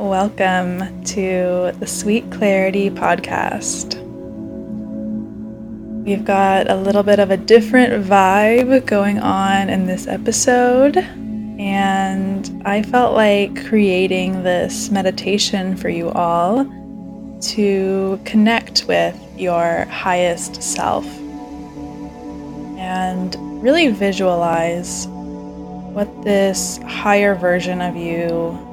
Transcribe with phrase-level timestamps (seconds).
[0.00, 4.02] welcome to the Sweet Clarity podcast.
[6.04, 12.62] We've got a little bit of a different vibe going on in this episode, and
[12.64, 16.64] I felt like creating this meditation for you all
[17.42, 21.04] to connect with your highest self
[22.78, 28.66] and really visualize what this higher version of you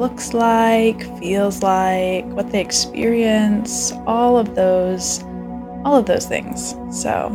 [0.00, 5.22] looks like, feels like, what they experience, all of those
[5.84, 6.74] all of those things.
[6.90, 7.30] So,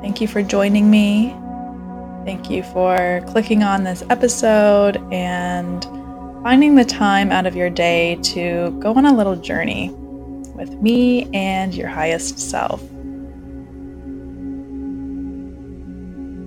[0.00, 1.36] thank you for joining me.
[2.24, 5.84] Thank you for clicking on this episode and
[6.42, 9.90] finding the time out of your day to go on a little journey
[10.54, 12.80] with me and your highest self.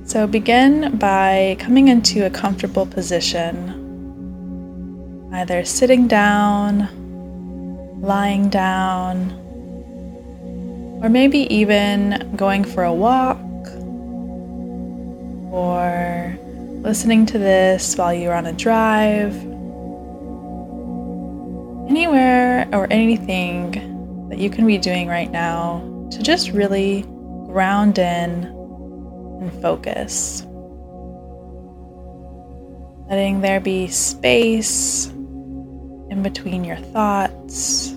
[0.09, 3.78] So begin by coming into a comfortable position,
[5.31, 6.89] either sitting down,
[8.01, 9.31] lying down,
[11.03, 13.37] or maybe even going for a walk
[15.51, 16.37] or
[16.81, 19.35] listening to this while you're on a drive.
[21.89, 27.03] Anywhere or anything that you can be doing right now to just really
[27.47, 28.45] ground in
[29.41, 30.43] and focus.
[33.09, 35.11] Letting there be space
[36.09, 37.93] in between your thoughts.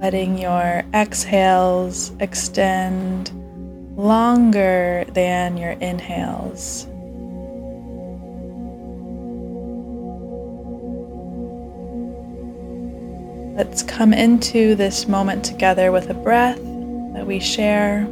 [0.00, 3.32] Letting your exhales extend
[3.96, 6.86] longer than your inhales.
[13.56, 16.56] Let's come into this moment together with a breath
[17.12, 18.08] that we share.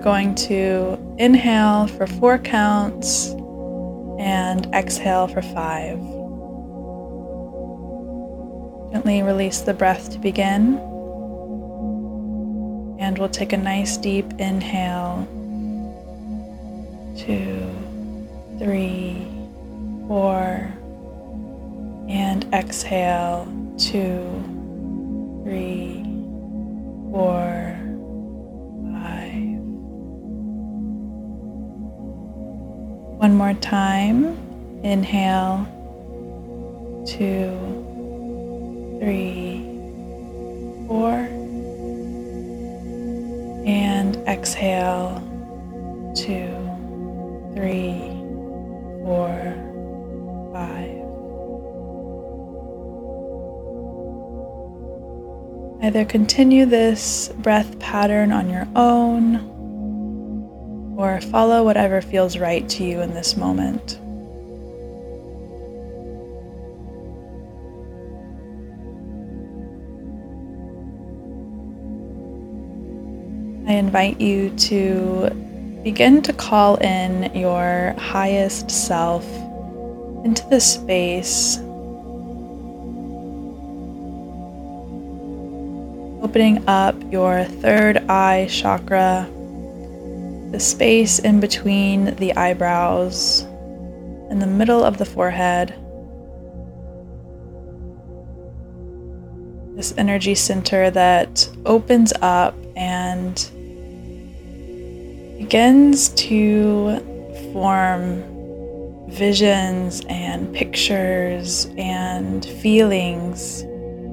[0.00, 3.32] We're going to inhale for four counts
[4.18, 5.98] and exhale for five.
[8.92, 10.78] Gently release the breath to begin.
[12.98, 15.28] And we'll take a nice deep inhale.
[17.18, 17.70] Two,
[18.58, 19.28] three,
[20.08, 20.72] four,
[22.08, 23.46] and exhale
[23.76, 24.24] two,
[25.44, 26.02] three,
[27.12, 27.69] four,
[33.20, 34.34] One more time.
[34.82, 35.66] Inhale,
[37.06, 37.52] two,
[38.98, 39.60] three,
[40.86, 41.10] four,
[43.66, 45.20] and exhale,
[46.16, 46.48] two,
[47.54, 47.98] three,
[49.04, 49.28] four,
[50.54, 50.96] five.
[55.82, 59.59] Either continue this breath pattern on your own
[61.00, 63.98] or follow whatever feels right to you in this moment.
[73.66, 75.30] I invite you to
[75.82, 79.24] begin to call in your highest self
[80.22, 81.58] into the space
[86.22, 89.26] opening up your third eye chakra,
[90.50, 93.42] the space in between the eyebrows,
[94.30, 95.74] in the middle of the forehead.
[99.76, 103.34] This energy center that opens up and
[105.38, 106.98] begins to
[107.52, 108.24] form
[109.10, 113.62] visions and pictures and feelings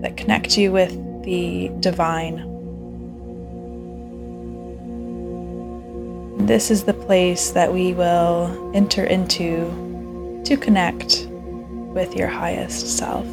[0.01, 0.91] that connect you with
[1.23, 2.56] the divine.
[6.47, 13.27] This is the place that we will enter into to connect with your highest self.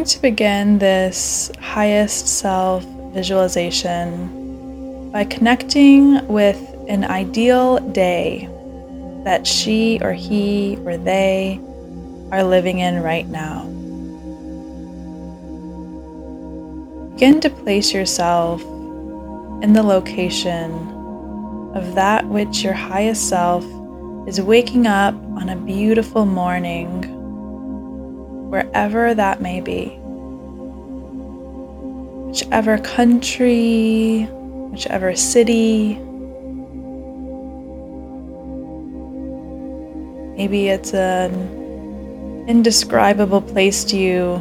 [0.00, 2.82] Going to begin this highest self
[3.12, 6.56] visualization by connecting with
[6.88, 8.48] an ideal day
[9.24, 11.60] that she or he or they
[12.32, 13.64] are living in right now.
[17.12, 18.62] Begin to place yourself
[19.62, 20.72] in the location
[21.74, 23.66] of that which your highest self
[24.26, 27.19] is waking up on a beautiful morning
[28.50, 29.96] wherever that may be.
[32.26, 34.24] Whichever country,
[34.70, 35.94] whichever city.
[40.36, 44.38] Maybe it's an indescribable place to you.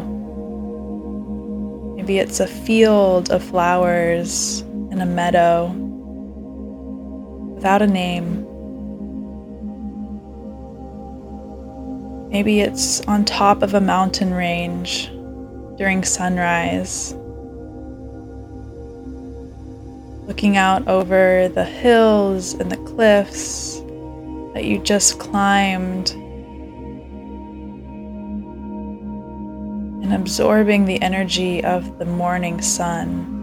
[1.96, 4.62] Maybe it's a field of flowers
[4.92, 5.68] in a meadow
[7.54, 8.49] without a name.
[12.30, 15.08] Maybe it's on top of a mountain range
[15.78, 17.16] during sunrise,
[20.28, 23.80] looking out over the hills and the cliffs
[24.54, 26.12] that you just climbed,
[30.04, 33.38] and absorbing the energy of the morning sun.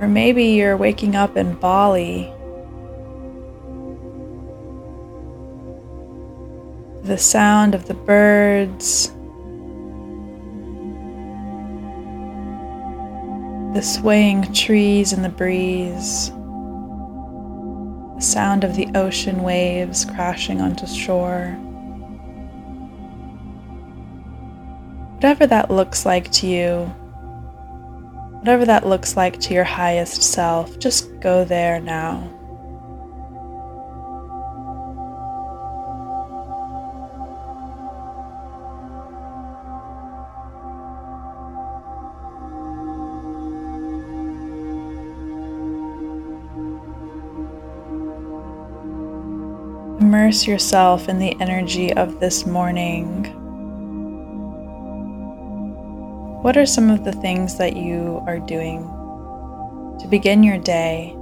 [0.00, 2.32] Or maybe you're waking up in Bali
[7.10, 9.08] the sound of the birds,
[13.74, 16.30] the swaying trees in the breeze,
[18.14, 21.48] the sound of the ocean waves crashing onto shore.
[25.16, 26.84] Whatever that looks like to you,
[28.38, 32.39] whatever that looks like to your highest self, just go there now.
[50.10, 53.26] Immerse yourself in the energy of this morning.
[56.42, 58.80] What are some of the things that you are doing
[60.00, 61.14] to begin your day?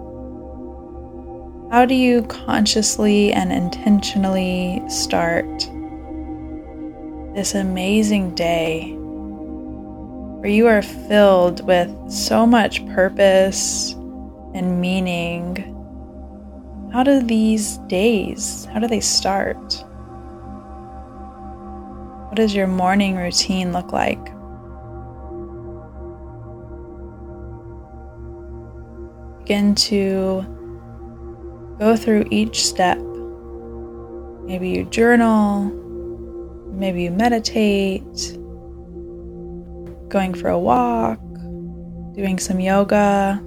[1.70, 5.44] How do you consciously and intentionally start
[7.34, 8.94] this amazing day
[10.40, 13.92] where you are filled with so much purpose
[14.54, 15.77] and meaning?
[16.98, 19.84] How do these days, how do they start?
[22.26, 24.18] What does your morning routine look like?
[29.44, 30.44] Begin to
[31.78, 32.98] go through each step.
[34.46, 35.66] Maybe you journal,
[36.72, 38.02] maybe you meditate,
[40.08, 41.20] going for a walk,
[42.16, 43.40] doing some yoga.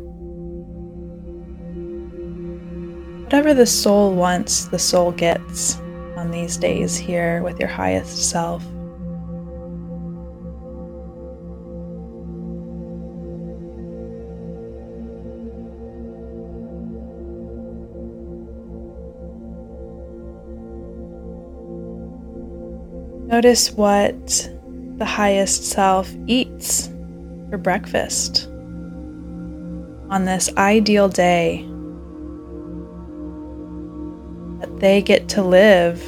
[3.31, 5.77] Whatever the soul wants, the soul gets
[6.17, 8.61] on these days here with your highest self.
[23.29, 24.49] Notice what
[24.97, 26.87] the highest self eats
[27.49, 28.47] for breakfast
[30.09, 31.70] on this ideal day
[34.81, 36.03] they get to live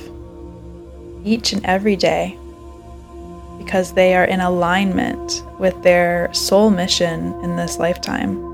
[1.23, 2.37] each and every day
[3.59, 8.52] because they are in alignment with their soul mission in this lifetime.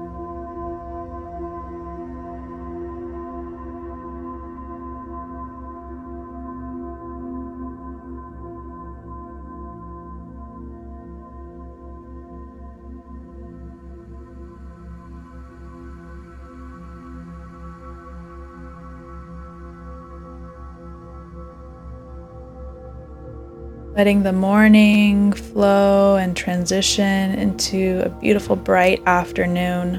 [24.00, 29.96] Letting the morning flow and transition into a beautiful, bright afternoon.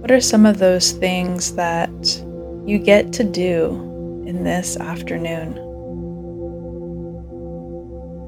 [0.00, 1.92] What are some of those things that
[2.64, 5.52] you get to do in this afternoon?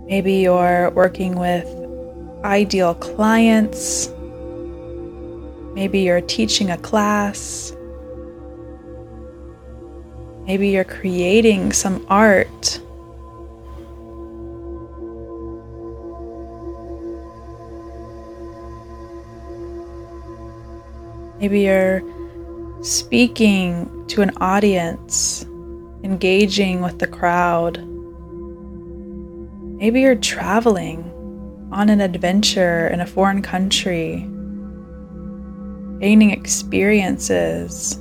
[0.07, 1.67] Maybe you're working with
[2.45, 4.11] ideal clients.
[5.73, 7.75] Maybe you're teaching a class.
[10.45, 12.83] Maybe you're creating some art
[21.45, 22.03] Maybe you're
[22.81, 25.45] speaking to an audience,
[26.03, 27.87] engaging with the crowd.
[29.77, 31.03] Maybe you're traveling
[31.71, 34.21] on an adventure in a foreign country,
[36.01, 37.99] gaining experiences.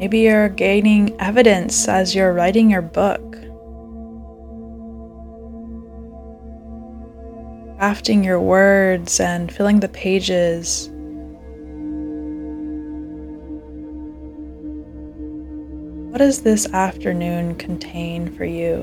[0.00, 3.31] Maybe you're gaining evidence as you're writing your book.
[7.82, 10.88] crafting your words and filling the pages.
[16.12, 18.82] What does this afternoon contain for you?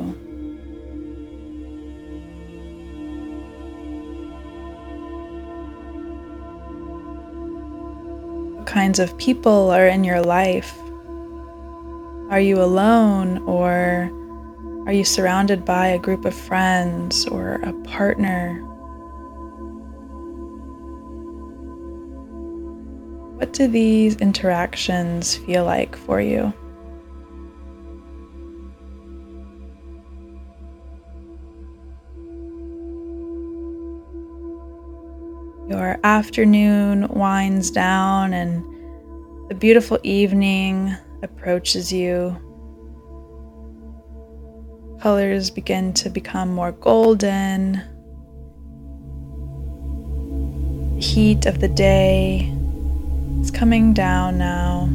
[8.58, 10.77] What kinds of people are in your life?
[12.29, 14.12] Are you alone or
[14.86, 18.65] are you surrounded by a group of friends or a partner
[23.39, 26.51] What do these interactions feel like for you?
[35.69, 38.62] Your afternoon winds down and
[39.48, 40.93] the beautiful evening
[41.24, 42.36] approaches you.
[45.00, 47.81] Colors begin to become more golden.
[51.00, 52.53] Heat of the day
[53.41, 54.89] is coming down now.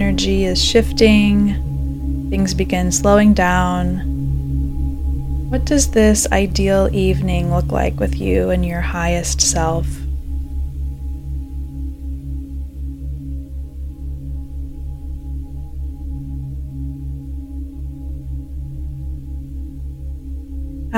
[0.00, 2.28] Energy is shifting.
[2.30, 4.16] Things begin slowing down
[5.48, 9.86] what does this ideal evening look like with you and your highest self?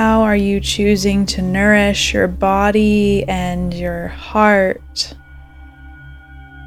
[0.01, 5.13] How are you choosing to nourish your body and your heart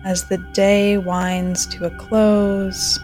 [0.04, 3.00] as the day winds to a close?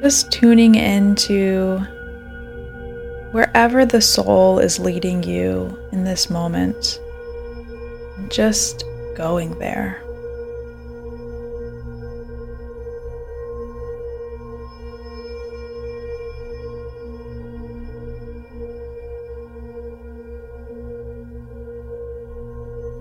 [0.00, 1.78] Just tuning into
[3.30, 6.98] wherever the soul is leading you in this moment.
[8.28, 10.00] Just going there.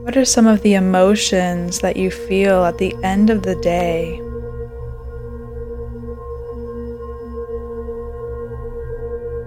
[0.04, 4.20] What are some of the emotions that you feel at the end of the day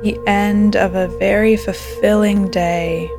[0.02, 3.10] the end of a very fulfilling day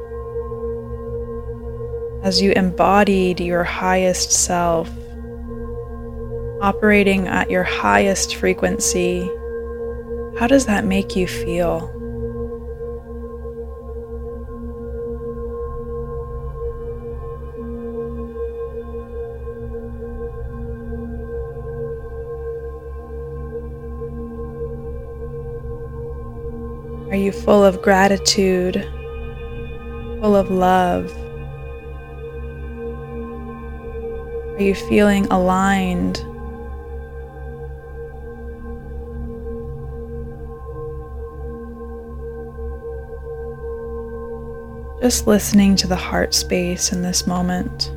[2.27, 4.89] as you embodied your highest self,
[6.61, 9.21] operating at your highest frequency.
[10.37, 11.89] How does that make you feel?
[27.09, 28.83] Are you full of gratitude,
[30.19, 31.09] full of love?
[34.57, 36.15] Are you feeling aligned?
[44.99, 47.91] Just listening to the heart space in this moment.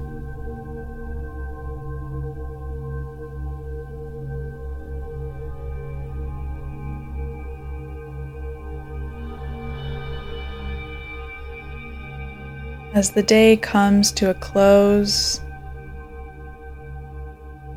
[12.93, 15.41] As the day comes to a close,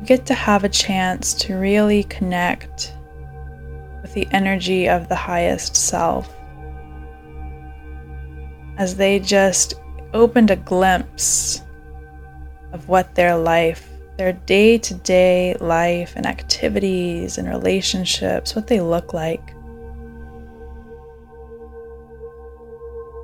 [0.04, 2.92] you get to have a chance to really connect
[4.02, 6.30] with the energy of the highest self.
[8.76, 9.72] As they just
[10.12, 11.62] opened a glimpse
[12.72, 18.82] of what their life, their day to day life and activities and relationships, what they
[18.82, 19.54] look like.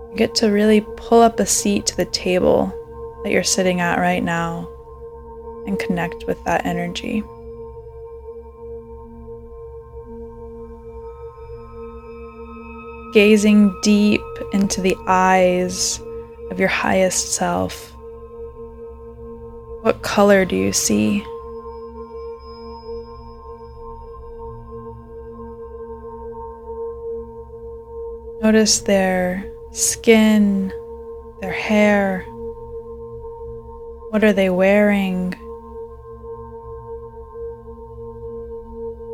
[0.08, 2.72] You get to really pull up a seat to the table
[3.22, 4.66] that you're sitting at right now
[5.66, 7.22] and connect with that energy.
[13.12, 14.20] Gazing deep
[14.52, 16.00] into the eyes
[16.50, 17.92] of your highest self.
[19.82, 21.24] What color do you see?
[28.42, 30.72] Notice their skin,
[31.40, 32.24] their hair.
[34.10, 35.34] What are they wearing?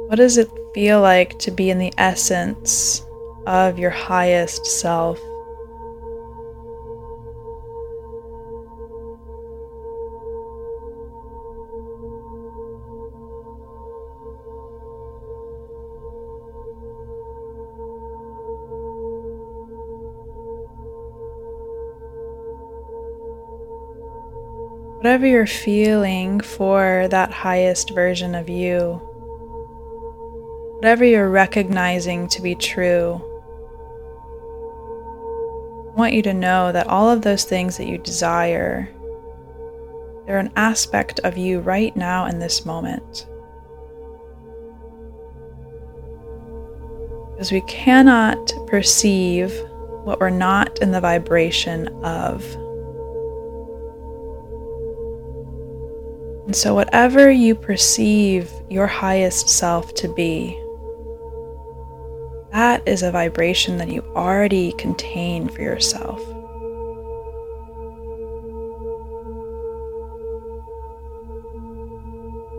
[0.07, 3.05] What does it feel like to be in the essence
[3.47, 5.19] of your highest self?
[25.07, 29.01] whatever you're feeling for that highest version of you,
[30.87, 33.17] whatever you're recognizing to be true,
[35.91, 38.89] I want you to know that all of those things that you desire,
[40.25, 43.27] they're an aspect of you right now in this moment.
[47.33, 49.53] Because we cannot perceive
[50.05, 52.45] what we're not in the vibration of.
[56.45, 60.57] And so, whatever you perceive your highest self to be,
[62.57, 66.19] that is a vibration that you already contain for yourself.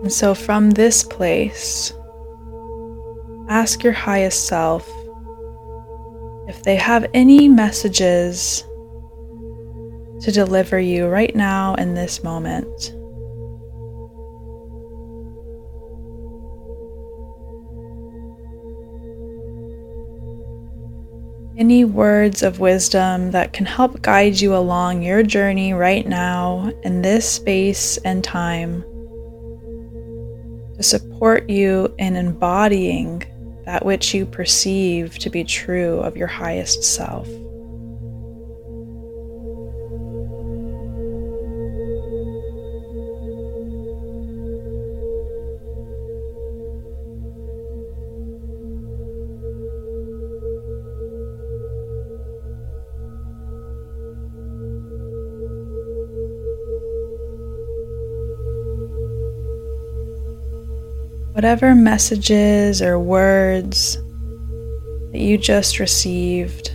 [0.04, 1.92] And so, from this place,
[3.50, 4.88] ask your highest self
[6.48, 8.64] if they have any messages
[10.22, 12.94] to deliver you right now in this moment.
[21.58, 27.02] Any words of wisdom that can help guide you along your journey right now in
[27.02, 28.84] this space and time
[30.76, 33.24] to support you in embodying
[33.66, 37.28] that which you perceive to be true of your highest self.
[61.38, 63.96] Whatever messages or words
[65.12, 66.72] that you just received,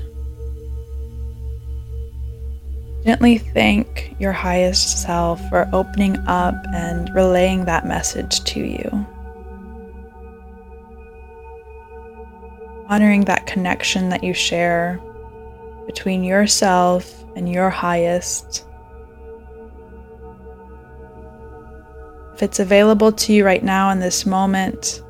[3.04, 9.06] gently thank your highest self for opening up and relaying that message to you.
[12.86, 15.00] Honoring that connection that you share
[15.86, 18.64] between yourself and your highest
[22.34, 25.02] If it's available to you right now in this moment,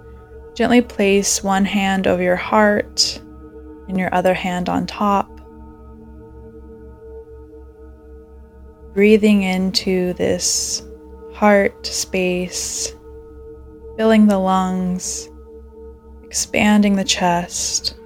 [0.55, 3.21] gently place one hand over your heart
[3.89, 5.29] and your other hand on top.
[8.95, 10.83] Breathing into this
[11.33, 12.95] heart space,
[13.97, 15.29] filling the lungs,
[16.25, 17.97] expanding the chest.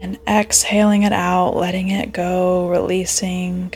[0.00, 3.72] And exhaling it out, letting it go, releasing.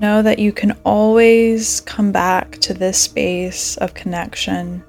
[0.00, 4.82] Know that you can always come back to this space of connection.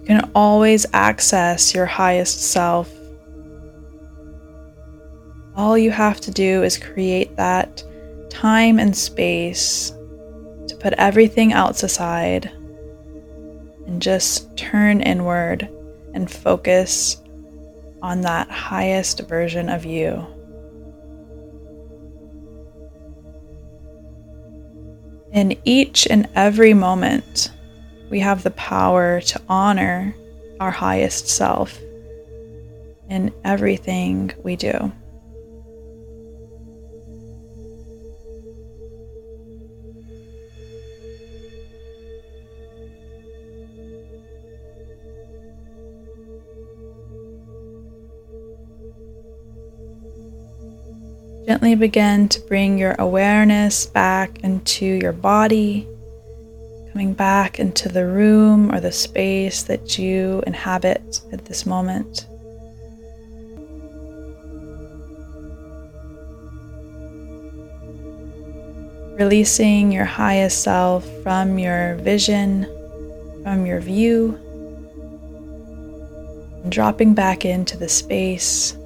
[0.00, 2.90] You can always access your highest self.
[5.54, 7.84] All you have to do is create that
[8.30, 9.90] time and space
[10.66, 12.50] to put everything else aside
[13.86, 15.68] and just turn inward
[16.14, 17.20] and focus
[18.00, 20.26] on that highest version of you.
[25.34, 27.50] In each and every moment,
[28.08, 30.14] we have the power to honor
[30.60, 31.76] our highest self
[33.10, 34.92] in everything we do.
[51.74, 55.88] Gently begin to bring your awareness back into your body,
[56.92, 62.28] coming back into the room or the space that you inhabit at this moment.
[69.18, 72.66] Releasing your highest self from your vision,
[73.42, 74.38] from your view,
[76.62, 78.76] and dropping back into the space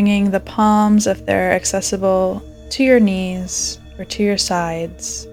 [0.00, 5.26] bringing the palms, if they're accessible, to your knees or to your sides.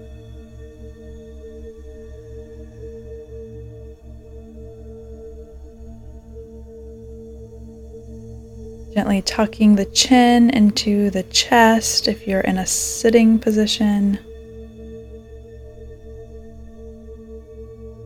[8.92, 14.18] Gently tucking the chin into the chest if you're in a sitting position.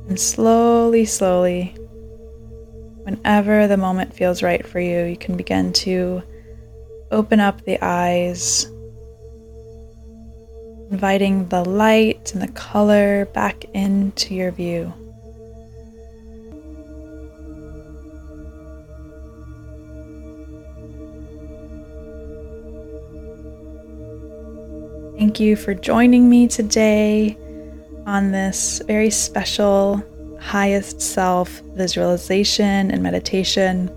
[0.07, 1.75] And slowly, slowly,
[3.03, 6.23] whenever the moment feels right for you, you can begin to
[7.13, 8.67] Open up the eyes.
[10.93, 14.93] inviting the light and the color back into your view.
[25.19, 27.39] Thank you for joining me today
[28.07, 30.03] on this very special
[30.39, 33.91] highest self visualization and meditation.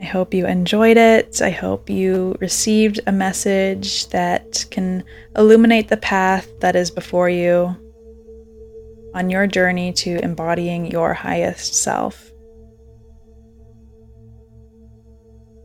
[0.00, 1.42] I hope you enjoyed it.
[1.42, 5.02] I hope you received a message that can
[5.36, 7.76] illuminate the path that is before you
[9.14, 12.30] on your journey to embodying your highest self.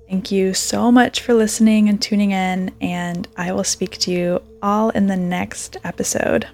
[0.10, 4.42] Thank you so much for listening and tuning in, and I will speak to you
[4.62, 6.48] all in the next episode.